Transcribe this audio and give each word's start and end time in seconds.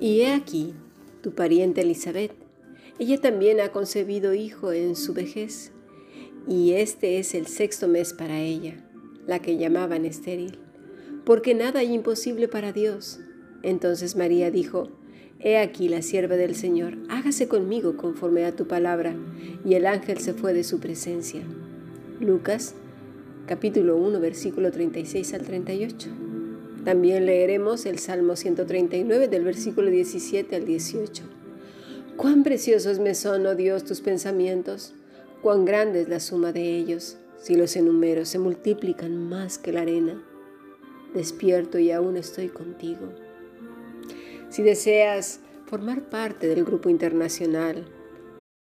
Y 0.00 0.22
he 0.22 0.32
aquí 0.32 0.74
tu 1.22 1.34
pariente 1.34 1.82
Elizabeth. 1.82 2.32
Ella 2.98 3.20
también 3.20 3.60
ha 3.60 3.70
concebido 3.70 4.34
hijo 4.34 4.72
en 4.72 4.96
su 4.96 5.12
vejez, 5.12 5.72
y 6.48 6.72
este 6.72 7.18
es 7.18 7.34
el 7.34 7.46
sexto 7.46 7.86
mes 7.86 8.14
para 8.14 8.40
ella, 8.40 8.82
la 9.26 9.40
que 9.40 9.58
llamaban 9.58 10.06
estéril, 10.06 10.58
porque 11.24 11.54
nada 11.54 11.80
hay 11.80 11.92
imposible 11.92 12.48
para 12.48 12.72
Dios. 12.72 13.20
Entonces 13.62 14.16
María 14.16 14.50
dijo, 14.50 14.88
He 15.38 15.56
aquí 15.56 15.88
la 15.88 16.02
sierva 16.02 16.36
del 16.36 16.54
Señor, 16.54 16.98
hágase 17.08 17.48
conmigo 17.48 17.96
conforme 17.96 18.44
a 18.44 18.54
tu 18.54 18.66
palabra. 18.66 19.14
Y 19.64 19.74
el 19.74 19.86
ángel 19.86 20.18
se 20.18 20.34
fue 20.34 20.52
de 20.52 20.64
su 20.64 20.80
presencia. 20.80 21.42
Lucas 22.20 22.74
capítulo 23.46 23.96
1 23.96 24.20
versículo 24.20 24.70
36 24.70 25.32
al 25.32 25.42
38. 25.42 26.29
También 26.84 27.26
leeremos 27.26 27.84
el 27.84 27.98
Salmo 27.98 28.36
139 28.36 29.28
del 29.28 29.44
versículo 29.44 29.90
17 29.90 30.56
al 30.56 30.64
18. 30.64 31.24
Cuán 32.16 32.42
preciosos 32.42 32.98
me 32.98 33.14
son, 33.14 33.44
oh 33.46 33.54
Dios, 33.54 33.84
tus 33.84 34.00
pensamientos, 34.00 34.94
cuán 35.42 35.66
grande 35.66 36.00
es 36.00 36.08
la 36.08 36.20
suma 36.20 36.52
de 36.52 36.76
ellos. 36.76 37.18
Si 37.38 37.54
los 37.54 37.76
enumero, 37.76 38.24
se 38.24 38.38
multiplican 38.38 39.28
más 39.28 39.58
que 39.58 39.72
la 39.72 39.82
arena. 39.82 40.24
Despierto 41.14 41.78
y 41.78 41.90
aún 41.90 42.16
estoy 42.16 42.48
contigo. 42.48 43.12
Si 44.48 44.62
deseas 44.62 45.40
formar 45.66 46.08
parte 46.08 46.48
del 46.48 46.64
grupo 46.64 46.88
internacional, 46.88 47.84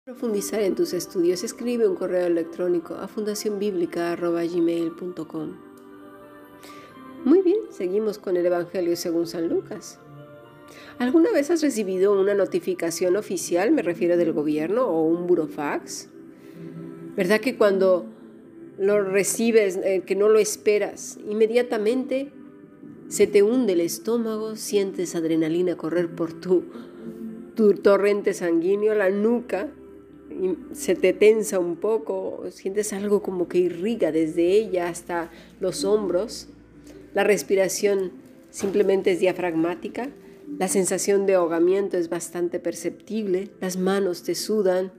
profundizar 0.05 0.61
en 0.61 0.77
tus 0.77 0.93
estudios, 0.93 1.43
escribe 1.43 1.89
un 1.89 1.97
correo 1.97 2.27
electrónico 2.27 2.95
a 2.95 3.09
fundacionbiblica.gmail.com. 3.09 5.74
Muy 7.25 7.41
bien, 7.41 7.57
seguimos 7.71 8.19
con 8.19 8.37
el 8.37 8.45
Evangelio 8.45 8.95
según 8.97 9.27
San 9.27 9.49
Lucas. 9.49 9.99
¿Alguna 10.99 11.33
vez 11.33 11.51
has 11.51 11.63
recibido 11.63 12.21
una 12.21 12.35
notificación 12.35 13.17
oficial, 13.17 13.71
me 13.73 13.81
refiero 13.81 14.19
del 14.19 14.35
gobierno, 14.35 14.85
o 14.85 15.05
un 15.05 15.27
burofax? 15.27 16.11
¿Verdad 17.17 17.41
que 17.41 17.57
cuando 17.57 18.05
lo 18.79 19.03
recibes, 19.03 19.79
eh, 19.79 20.03
que 20.05 20.17
no 20.17 20.29
lo 20.29 20.39
esperas, 20.39 21.19
inmediatamente 21.27 22.31
se 23.09 23.27
te 23.27 23.43
hunde 23.43 23.73
el 23.73 23.81
estómago, 23.81 24.55
sientes 24.57 25.15
adrenalina 25.15 25.79
correr 25.79 26.11
por 26.11 26.35
tu, 26.35 26.65
tu 27.55 27.73
torrente 27.73 28.35
sanguíneo, 28.35 28.95
la 28.95 29.09
nuca, 29.09 29.71
y 30.31 30.75
se 30.75 30.95
te 30.95 31.15
tensa 31.15 31.59
un 31.59 31.77
poco, 31.77 32.45
sientes 32.51 32.93
algo 32.93 33.23
como 33.23 33.49
que 33.49 33.57
irriga 33.57 34.13
desde 34.13 34.47
ella 34.53 34.91
hasta 34.91 35.31
los 35.59 35.87
hombros? 35.87 36.51
La 37.15 37.23
respiración 37.25 38.13
simplemente 38.51 39.13
es 39.13 39.21
diafragmática, 39.21 40.11
la 40.59 40.69
sensación 40.69 41.27
de 41.27 41.35
ahogamiento 41.35 41.97
es 41.97 42.09
bastante 42.09 42.61
perceptible, 42.61 43.51
las 43.61 43.77
manos 43.77 44.23
te 44.23 44.35
sudan. 44.35 44.93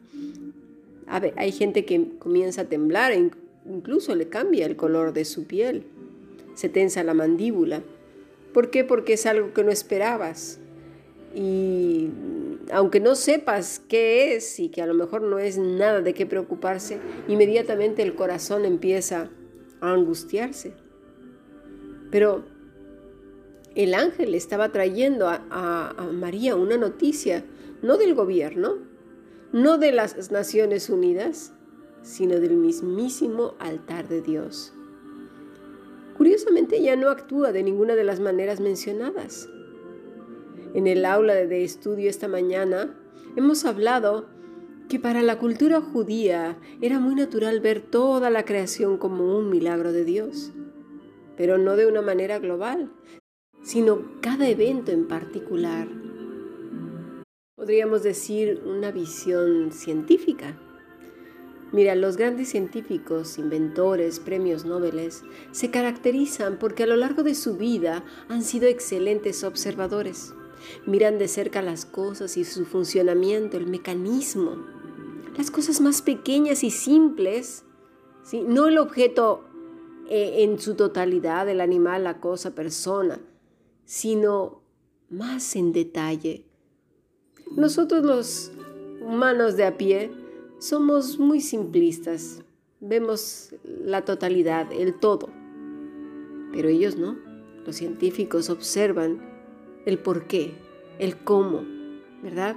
hay 1.07 1.51
gente 1.51 1.85
que 1.85 2.17
comienza 2.17 2.61
a 2.61 2.65
temblar 2.65 3.11
e 3.11 3.31
incluso 3.69 4.15
le 4.15 4.27
cambia 4.27 4.65
el 4.65 4.75
color 4.75 5.13
de 5.13 5.25
su 5.25 5.45
piel. 5.45 5.83
Se 6.55 6.69
tensa 6.69 7.03
la 7.03 7.13
mandíbula. 7.13 7.83
¿Por 8.53 8.69
qué? 8.69 8.83
Porque 8.83 9.13
es 9.13 9.25
algo 9.25 9.53
que 9.53 9.63
no 9.63 9.71
esperabas. 9.71 10.59
Y 11.35 12.09
aunque 12.71 13.01
no 13.01 13.15
sepas 13.15 13.81
qué 13.89 14.35
es 14.35 14.59
y 14.59 14.69
que 14.69 14.81
a 14.81 14.87
lo 14.87 14.93
mejor 14.93 15.21
no 15.21 15.37
es 15.37 15.57
nada 15.57 16.01
de 16.01 16.13
qué 16.13 16.25
preocuparse, 16.25 16.97
inmediatamente 17.27 18.01
el 18.01 18.15
corazón 18.15 18.63
empieza 18.65 19.29
a 19.81 19.91
angustiarse. 19.91 20.84
Pero 22.15 22.45
el 23.75 23.93
ángel 23.93 24.35
estaba 24.35 24.71
trayendo 24.71 25.27
a, 25.27 26.07
María 26.13 26.55
una 26.55 26.77
noticia, 26.77 27.43
no 27.81 27.97
del 27.97 28.15
gobierno, 28.15 28.77
no 29.51 29.77
de 29.77 29.91
las 29.91 30.31
Naciones 30.31 30.89
Unidas, 30.89 31.51
sino 32.03 32.39
del 32.39 32.55
mismísimo 32.55 33.55
altar 33.59 34.07
de 34.07 34.21
Dios. 34.21 34.73
Curiosamente 36.15 36.77
ella 36.77 36.95
no 36.95 37.09
actúa 37.09 37.51
de 37.51 37.63
ninguna 37.63 37.95
de 37.95 38.05
las 38.05 38.21
maneras 38.21 38.61
mencionadas. 38.61 39.49
En 40.73 40.87
el 40.87 41.03
aula 41.03 41.33
de 41.33 41.65
estudio 41.65 42.09
esta 42.09 42.29
mañana 42.29 42.95
hemos 43.35 43.65
hablado 43.65 44.29
que 44.87 44.99
para 44.99 45.21
la 45.21 45.37
cultura 45.37 45.81
judía 45.81 46.57
era 46.79 47.01
muy 47.01 47.15
natural 47.15 47.59
ver 47.59 47.81
toda 47.81 48.29
la 48.29 48.45
creación 48.45 48.97
como 48.97 49.37
un 49.37 49.49
milagro 49.49 49.91
de 49.91 50.05
Dios 50.05 50.53
pero 51.37 51.57
no 51.57 51.75
de 51.75 51.85
una 51.85 52.01
manera 52.01 52.39
global, 52.39 52.91
sino 53.63 54.03
cada 54.21 54.47
evento 54.47 54.91
en 54.91 55.07
particular. 55.07 55.87
Podríamos 57.55 58.03
decir 58.03 58.61
una 58.65 58.91
visión 58.91 59.71
científica. 59.71 60.59
Mira, 61.71 61.95
los 61.95 62.15
grandes 62.15 62.49
científicos, 62.49 63.37
inventores, 63.37 64.19
premios 64.19 64.65
Nobel 64.65 65.09
se 65.51 65.71
caracterizan 65.71 66.59
porque 66.59 66.83
a 66.83 66.87
lo 66.87 66.95
largo 66.95 67.23
de 67.23 67.33
su 67.33 67.57
vida 67.57 68.05
han 68.29 68.43
sido 68.43 68.67
excelentes 68.67 69.43
observadores. 69.43 70.33
Miran 70.85 71.17
de 71.17 71.27
cerca 71.27 71.61
las 71.61 71.85
cosas 71.85 72.37
y 72.37 72.45
su 72.45 72.65
funcionamiento, 72.65 73.57
el 73.57 73.67
mecanismo. 73.67 74.65
Las 75.37 75.51
cosas 75.51 75.81
más 75.81 76.01
pequeñas 76.01 76.63
y 76.63 76.71
simples, 76.71 77.65
¿sí? 78.23 78.43
no 78.47 78.67
el 78.67 78.77
objeto 78.77 79.44
eh, 80.09 80.43
en 80.43 80.59
su 80.59 80.75
totalidad, 80.75 81.49
el 81.49 81.61
animal, 81.61 82.03
la 82.03 82.19
cosa, 82.19 82.53
persona, 82.53 83.19
sino 83.85 84.61
más 85.09 85.55
en 85.55 85.71
detalle. 85.71 86.45
Nosotros 87.55 88.03
los 88.03 88.51
humanos 89.01 89.55
de 89.55 89.65
a 89.65 89.77
pie 89.77 90.11
somos 90.59 91.19
muy 91.19 91.41
simplistas, 91.41 92.43
vemos 92.79 93.53
la 93.63 94.03
totalidad, 94.03 94.71
el 94.71 94.99
todo, 94.99 95.29
pero 96.51 96.69
ellos 96.69 96.97
no. 96.97 97.17
Los 97.65 97.77
científicos 97.77 98.49
observan 98.49 99.21
el 99.85 99.97
por 99.97 100.27
qué, 100.27 100.53
el 100.99 101.17
cómo, 101.17 101.63
¿verdad? 102.21 102.55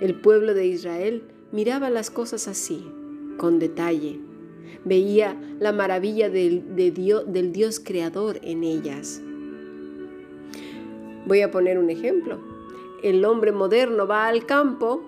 El 0.00 0.20
pueblo 0.20 0.54
de 0.54 0.66
Israel 0.66 1.24
miraba 1.50 1.90
las 1.90 2.10
cosas 2.10 2.46
así, 2.46 2.86
con 3.36 3.58
detalle, 3.58 4.20
Veía 4.84 5.36
la 5.60 5.72
maravilla 5.72 6.28
del, 6.30 6.94
Dios, 6.94 7.24
del 7.32 7.52
Dios 7.52 7.80
creador 7.80 8.38
en 8.42 8.64
ellas. 8.64 9.20
Voy 11.26 11.40
a 11.40 11.50
poner 11.50 11.78
un 11.78 11.90
ejemplo. 11.90 12.38
El 13.02 13.24
hombre 13.24 13.52
moderno 13.52 14.06
va 14.06 14.26
al 14.26 14.46
campo, 14.46 15.02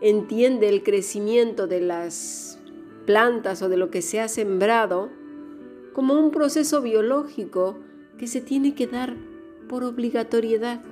entiende 0.00 0.68
el 0.68 0.82
crecimiento 0.82 1.66
de 1.66 1.80
las 1.80 2.58
plantas 3.06 3.62
o 3.62 3.68
de 3.68 3.76
lo 3.76 3.90
que 3.90 4.02
se 4.02 4.20
ha 4.20 4.28
sembrado 4.28 5.10
como 5.92 6.14
un 6.14 6.30
proceso 6.30 6.82
biológico 6.82 7.78
que 8.18 8.26
se 8.26 8.40
tiene 8.40 8.74
que 8.74 8.86
dar 8.86 9.16
por 9.68 9.84
obligatoriedad. 9.84 10.82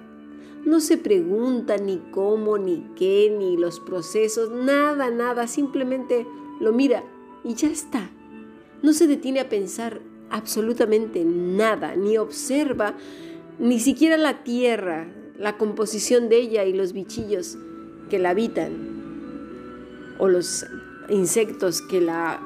No 0.65 0.81
se 0.81 0.99
pregunta 0.99 1.79
ni 1.79 1.99
cómo, 2.11 2.59
ni 2.59 2.87
qué, 2.97 3.35
ni 3.37 3.57
los 3.57 3.81
procesos, 3.81 4.51
nada, 4.51 5.11
nada, 5.11 5.47
simplemente 5.47 6.27
lo 6.61 6.73
mira 6.73 7.03
y 7.45 7.55
ya 7.55 7.69
está. 7.69 8.11
No 8.83 8.93
se 8.93 9.07
detiene 9.07 9.41
a 9.41 9.49
pensar 9.49 10.01
absolutamente 10.31 11.25
nada, 11.25 11.97
ni 11.97 12.17
observa 12.17 12.95
ni 13.59 13.79
siquiera 13.79 14.17
la 14.17 14.43
tierra, 14.43 15.07
la 15.39 15.59
composición 15.59 16.29
de 16.29 16.39
ella 16.39 16.65
y 16.65 16.73
los 16.73 16.93
bichillos 16.93 17.59
que 18.09 18.19
la 18.19 18.31
habitan, 18.31 18.73
o 20.19 20.29
los 20.29 20.67
insectos 21.09 21.83
que 21.83 22.01
la, 22.01 22.43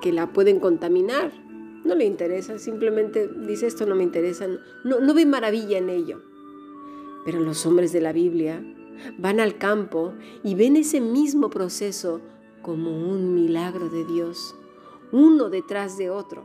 que 0.00 0.12
la 0.12 0.32
pueden 0.32 0.58
contaminar. 0.60 1.32
No 1.84 1.94
le 1.94 2.04
interesa, 2.04 2.58
simplemente 2.58 3.28
dice 3.28 3.66
esto 3.66 3.86
no 3.86 3.94
me 3.94 4.02
interesa, 4.02 4.46
no, 4.84 5.00
no 5.00 5.14
ve 5.14 5.26
maravilla 5.26 5.78
en 5.78 5.90
ello. 5.90 6.22
Pero 7.24 7.40
los 7.40 7.64
hombres 7.66 7.92
de 7.92 8.00
la 8.00 8.12
Biblia 8.12 8.62
van 9.18 9.40
al 9.40 9.58
campo 9.58 10.14
y 10.42 10.54
ven 10.54 10.76
ese 10.76 11.00
mismo 11.00 11.50
proceso 11.50 12.20
como 12.62 12.90
un 12.90 13.34
milagro 13.34 13.88
de 13.88 14.04
Dios, 14.04 14.54
uno 15.12 15.48
detrás 15.48 15.96
de 15.96 16.10
otro. 16.10 16.44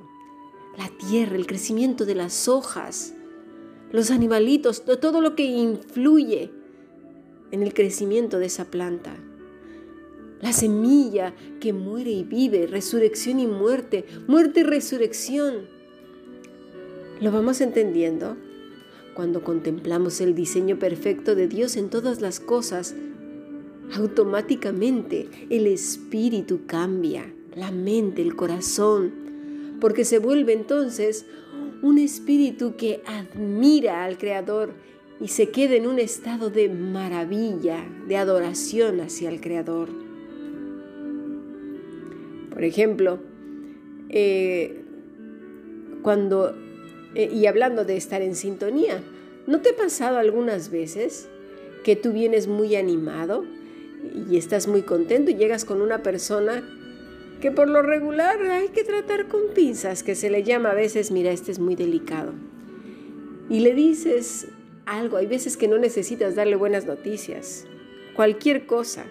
La 0.77 0.89
tierra, 0.89 1.35
el 1.35 1.45
crecimiento 1.45 2.05
de 2.05 2.15
las 2.15 2.47
hojas, 2.47 3.13
los 3.91 4.09
animalitos, 4.09 4.85
todo 4.85 5.21
lo 5.21 5.35
que 5.35 5.43
influye 5.43 6.51
en 7.51 7.61
el 7.61 7.73
crecimiento 7.73 8.39
de 8.39 8.47
esa 8.47 8.65
planta. 8.65 9.15
La 10.41 10.51
semilla 10.51 11.33
que 11.59 11.71
muere 11.71 12.09
y 12.09 12.23
vive, 12.23 12.67
resurrección 12.67 13.39
y 13.39 13.47
muerte, 13.47 14.05
muerte 14.27 14.61
y 14.61 14.63
resurrección. 14.63 15.67
¿Lo 17.21 17.31
vamos 17.31 17.61
entendiendo? 17.61 18.35
Cuando 19.13 19.43
contemplamos 19.43 20.19
el 20.19 20.33
diseño 20.33 20.79
perfecto 20.79 21.35
de 21.35 21.47
Dios 21.47 21.77
en 21.77 21.89
todas 21.89 22.19
las 22.19 22.39
cosas, 22.39 22.95
automáticamente 23.95 25.29
el 25.49 25.67
espíritu 25.67 26.61
cambia, 26.65 27.31
la 27.55 27.71
mente, 27.71 28.21
el 28.21 28.35
corazón, 28.35 29.11
porque 29.79 30.05
se 30.05 30.19
vuelve 30.19 30.53
entonces 30.53 31.25
un 31.81 31.97
espíritu 31.97 32.75
que 32.77 33.03
admira 33.05 34.05
al 34.05 34.17
Creador 34.17 34.73
y 35.19 35.27
se 35.27 35.49
queda 35.49 35.75
en 35.75 35.85
un 35.85 35.99
estado 35.99 36.49
de 36.49 36.69
maravilla, 36.69 37.85
de 38.07 38.17
adoración 38.17 39.01
hacia 39.01 39.29
el 39.29 39.41
Creador. 39.41 39.89
Por 42.51 42.63
ejemplo, 42.63 43.19
eh, 44.09 44.81
cuando, 46.01 46.55
eh, 47.15 47.29
y 47.33 47.45
hablando 47.47 47.83
de 47.83 47.97
estar 47.97 48.21
en 48.21 48.35
sintonía, 48.35 49.01
¿no 49.47 49.61
te 49.61 49.71
ha 49.71 49.75
pasado 49.75 50.17
algunas 50.17 50.69
veces 50.69 51.27
que 51.83 51.95
tú 51.95 52.13
vienes 52.13 52.47
muy 52.47 52.75
animado 52.75 53.43
y 54.29 54.37
estás 54.37 54.67
muy 54.67 54.81
contento 54.81 55.31
y 55.31 55.35
llegas 55.35 55.65
con 55.65 55.81
una 55.81 56.03
persona 56.03 56.63
que 57.41 57.51
por 57.51 57.69
lo 57.69 57.81
regular 57.81 58.41
hay 58.41 58.69
que 58.69 58.83
tratar 58.83 59.27
con 59.27 59.41
pinzas, 59.53 60.03
que 60.03 60.15
se 60.15 60.29
le 60.29 60.43
llama 60.43 60.71
a 60.71 60.75
veces, 60.75 61.11
mira, 61.11 61.31
este 61.31 61.51
es 61.51 61.59
muy 61.59 61.75
delicado. 61.75 62.33
Y 63.49 63.59
le 63.59 63.73
dices 63.73 64.47
algo, 64.85 65.17
hay 65.17 65.25
veces 65.27 65.57
que 65.57 65.67
no 65.67 65.77
necesitas 65.77 66.35
darle 66.35 66.55
buenas 66.55 66.85
noticias, 66.85 67.65
cualquier 68.15 68.65
cosa, 68.65 69.05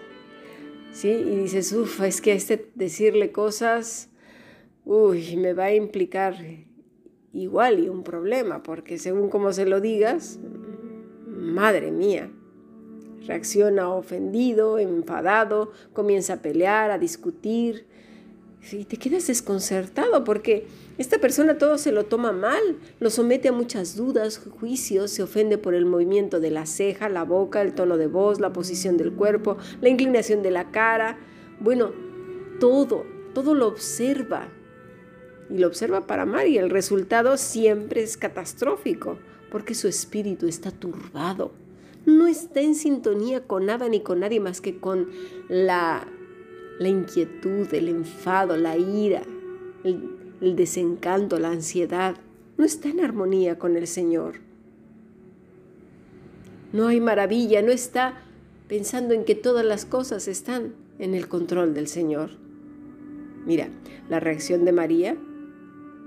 ¿sí? 0.91 1.09
Y 1.09 1.35
dices, 1.35 1.71
uff, 1.73 2.01
es 2.01 2.21
que 2.21 2.33
este 2.33 2.71
decirle 2.75 3.31
cosas, 3.31 4.09
uy, 4.83 5.35
me 5.35 5.53
va 5.53 5.65
a 5.65 5.75
implicar 5.75 6.35
igual 7.33 7.83
y 7.83 7.89
un 7.89 8.03
problema, 8.03 8.63
porque 8.63 8.97
según 8.97 9.29
como 9.29 9.53
se 9.53 9.65
lo 9.65 9.81
digas, 9.81 10.39
madre 11.27 11.91
mía, 11.91 12.31
reacciona 13.27 13.89
ofendido, 13.89 14.79
enfadado, 14.79 15.71
comienza 15.93 16.33
a 16.33 16.41
pelear, 16.41 16.91
a 16.91 16.97
discutir, 16.97 17.85
y 18.71 18.85
te 18.85 18.97
quedas 18.97 19.27
desconcertado 19.27 20.23
porque 20.23 20.65
esta 20.97 21.17
persona 21.17 21.57
todo 21.57 21.77
se 21.77 21.91
lo 21.91 22.05
toma 22.05 22.31
mal, 22.31 22.77
lo 22.99 23.09
somete 23.09 23.49
a 23.49 23.51
muchas 23.51 23.95
dudas, 23.95 24.37
juicios, 24.59 25.11
se 25.11 25.21
ofende 25.21 25.57
por 25.57 25.73
el 25.73 25.85
movimiento 25.85 26.39
de 26.39 26.51
la 26.51 26.65
ceja, 26.65 27.09
la 27.09 27.23
boca, 27.23 27.61
el 27.61 27.73
tono 27.73 27.97
de 27.97 28.07
voz, 28.07 28.39
la 28.39 28.53
posición 28.53 28.95
del 28.95 29.11
cuerpo, 29.11 29.57
la 29.81 29.89
inclinación 29.89 30.43
de 30.43 30.51
la 30.51 30.71
cara. 30.71 31.17
Bueno, 31.59 31.91
todo, 32.59 33.05
todo 33.33 33.53
lo 33.53 33.67
observa. 33.67 34.47
Y 35.49 35.57
lo 35.57 35.67
observa 35.67 36.07
para 36.07 36.23
amar 36.23 36.47
y 36.47 36.57
el 36.57 36.69
resultado 36.69 37.37
siempre 37.37 38.01
es 38.01 38.15
catastrófico 38.15 39.19
porque 39.51 39.75
su 39.75 39.87
espíritu 39.87 40.47
está 40.47 40.71
turbado. 40.71 41.51
No 42.05 42.27
está 42.27 42.61
en 42.61 42.75
sintonía 42.75 43.45
con 43.47 43.65
nada 43.65 43.87
ni 43.89 44.01
con 44.01 44.19
nadie 44.19 44.39
más 44.39 44.61
que 44.61 44.77
con 44.77 45.09
la 45.49 46.07
la 46.79 46.89
inquietud, 46.89 47.71
el 47.73 47.89
enfado, 47.89 48.57
la 48.57 48.77
ira, 48.77 49.23
el, 49.83 50.55
desencanto, 50.55 51.39
la 51.39 51.51
ansiedad, 51.51 52.17
no 52.57 52.65
está 52.65 52.89
en 52.89 52.99
armonía 52.99 53.57
con 53.57 53.77
el 53.77 53.87
Señor. 53.87 54.35
No 56.71 56.87
hay 56.87 56.99
maravilla, 56.99 57.61
no 57.61 57.71
está 57.71 58.21
pensando 58.67 59.13
en 59.13 59.23
que 59.23 59.35
todas 59.35 59.65
las 59.65 59.85
cosas 59.85 60.27
están 60.27 60.73
en 60.99 61.13
el 61.13 61.27
control 61.27 61.73
del 61.73 61.87
Señor. 61.87 62.31
Mira, 63.45 63.69
la 64.09 64.19
reacción 64.19 64.65
de 64.65 64.71
María 64.71 65.17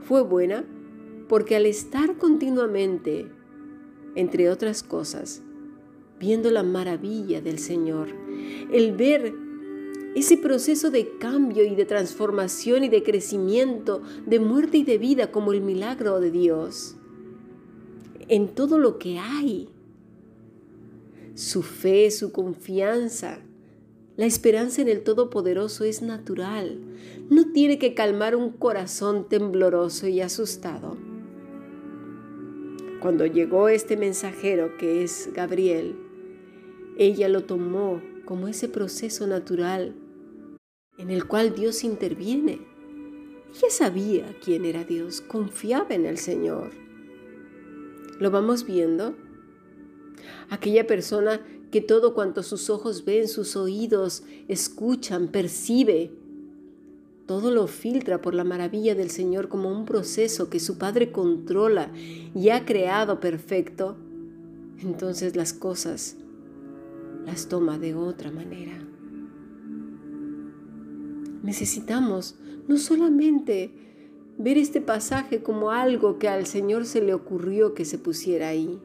fue 0.03 0.23
buena 0.23 0.65
porque 1.29 1.57
al 1.57 1.67
estar 1.67 2.17
continuamente, 2.17 3.27
entre 4.15 4.51
otras 4.51 4.83
cosas, 4.83 5.43
viendo 6.19 6.51
la 6.51 6.63
maravilla 6.63 7.41
del 7.41 7.59
Señor, 7.59 8.09
el 8.73 8.93
ver 8.93 9.35
ese 10.15 10.39
proceso 10.39 10.91
de 10.91 11.19
cambio 11.19 11.65
y 11.65 11.75
de 11.75 11.85
transformación 11.85 12.85
y 12.85 12.89
de 12.89 13.03
crecimiento, 13.03 14.03
de 14.25 14.41
muerte 14.41 14.79
y 14.79 14.85
de 14.85 14.97
vida 14.97 15.31
como 15.31 15.53
el 15.53 15.61
milagro 15.61 16.21
de 16.21 16.31
Dios, 16.31 16.97
en 18.29 18.49
todo 18.49 18.79
lo 18.79 18.99
que 18.99 19.19
hay. 19.19 19.69
Su 21.35 21.63
fe, 21.63 22.11
su 22.11 22.33
confianza, 22.33 23.41
la 24.17 24.25
esperanza 24.25 24.81
en 24.81 24.89
el 24.89 25.03
Todopoderoso 25.03 25.85
es 25.85 26.01
natural. 26.01 26.81
No 27.29 27.53
tiene 27.53 27.79
que 27.79 27.93
calmar 27.93 28.35
un 28.35 28.53
corazón 28.53 29.29
tembloroso 29.29 30.09
y 30.09 30.23
asustado. 30.23 30.97
Cuando 33.03 33.27
llegó 33.27 33.69
este 33.69 33.99
mensajero 33.99 34.79
que 34.79 35.05
es 35.05 35.29
Gabriel, 35.35 36.06
ella 36.97 37.29
lo 37.29 37.45
tomó 37.45 38.03
como 38.25 38.49
ese 38.49 38.69
proceso 38.69 39.27
natural 39.27 39.95
en 40.99 41.11
el 41.11 41.27
cual 41.27 41.55
Dios 41.55 41.85
interviene. 41.85 42.61
Ella 43.51 43.71
sabía 43.71 44.37
quién 44.43 44.65
era 44.65 44.85
Dios, 44.85 45.21
confiaba 45.21 45.95
en 45.95 46.07
el 46.07 46.19
Señor. 46.19 46.71
¿Lo 48.19 48.31
vamos 48.31 48.67
viendo? 48.67 49.15
Aquella 50.49 50.87
persona 50.87 51.41
que 51.71 51.81
todo 51.81 52.15
cuanto 52.15 52.43
sus 52.43 52.71
ojos 52.71 53.05
ven, 53.05 53.29
sus 53.29 53.57
oídos 53.57 54.25
escuchan, 54.49 55.29
percibe, 55.29 56.13
todo 57.27 57.51
lo 57.51 57.67
filtra 57.67 58.23
por 58.23 58.35
la 58.35 58.45
maravilla 58.45 58.95
del 58.95 59.11
Señor 59.11 59.49
como 59.49 59.71
un 59.71 59.85
proceso 59.85 60.49
que 60.49 60.61
su 60.61 60.79
Padre 60.79 61.11
controla 61.11 61.93
y 62.35 62.51
ha 62.51 62.65
creado 62.65 63.21
perfecto, 63.21 63.97
entonces 64.81 65.35
las 65.35 65.53
cosas 65.53 66.17
las 67.27 67.49
toma 67.49 67.79
de 67.79 67.95
otra 67.95 68.31
manera 68.31 68.87
necesitamos 71.47 72.35
no 72.67 72.77
solamente 72.77 73.71
ver 74.37 74.59
este 74.59 74.83
pasaje 74.83 75.43
como 75.43 75.71
algo 75.71 76.19
que 76.19 76.29
al 76.29 76.45
Señor 76.45 76.85
se 76.85 77.01
le 77.01 77.15
ocurrió 77.15 77.73
que 77.73 77.87
se 77.87 77.99
pusiera 77.99 78.49
ahí. 78.49 78.79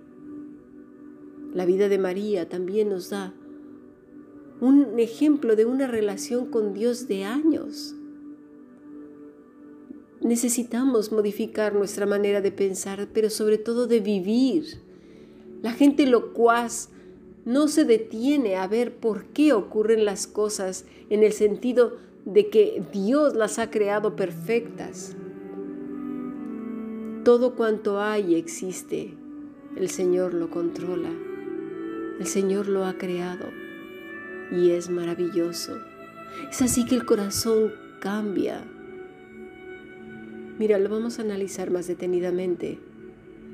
La 1.53 1.65
vida 1.65 1.89
de 1.89 1.97
María 1.97 2.47
también 2.47 2.89
nos 2.89 3.09
da 3.09 3.33
un 4.61 4.99
ejemplo 4.99 5.55
de 5.55 5.65
una 5.65 5.87
relación 5.87 6.45
con 6.45 6.73
Dios 6.73 7.07
de 7.07 7.25
años. 7.25 7.95
Necesitamos 10.21 11.11
modificar 11.11 11.73
nuestra 11.73 12.05
manera 12.05 12.41
de 12.41 12.51
pensar, 12.51 13.09
pero 13.11 13.31
sobre 13.31 13.57
todo 13.57 13.87
de 13.87 13.99
vivir. 13.99 14.65
La 15.63 15.73
gente 15.73 16.05
locuaz 16.05 16.89
no 17.45 17.67
se 17.67 17.85
detiene 17.85 18.55
a 18.55 18.67
ver 18.67 18.93
por 18.95 19.25
qué 19.25 19.53
ocurren 19.53 20.05
las 20.05 20.27
cosas 20.27 20.85
en 21.09 21.23
el 21.23 21.33
sentido 21.33 21.97
de 22.25 22.49
que 22.49 22.83
Dios 22.93 23.35
las 23.35 23.57
ha 23.59 23.71
creado 23.71 24.15
perfectas. 24.15 25.15
Todo 27.23 27.55
cuanto 27.55 27.99
hay 27.99 28.35
existe, 28.35 29.13
el 29.75 29.89
Señor 29.89 30.33
lo 30.33 30.49
controla, 30.49 31.09
el 32.19 32.25
Señor 32.27 32.67
lo 32.67 32.85
ha 32.85 32.97
creado 32.97 33.47
y 34.51 34.71
es 34.71 34.89
maravilloso. 34.89 35.79
Es 36.49 36.61
así 36.61 36.85
que 36.85 36.95
el 36.95 37.05
corazón 37.05 37.73
cambia. 37.99 38.63
Mira, 40.59 40.77
lo 40.77 40.89
vamos 40.89 41.17
a 41.17 41.23
analizar 41.23 41.71
más 41.71 41.87
detenidamente 41.87 42.79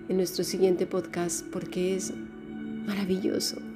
en 0.10 0.18
nuestro 0.18 0.44
siguiente 0.44 0.86
podcast 0.86 1.46
porque 1.48 1.96
es 1.96 2.14
maravilloso. 2.86 3.67